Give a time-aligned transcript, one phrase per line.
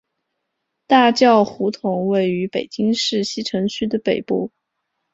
[0.87, 4.51] 大觉胡同位于北京市西城区北部。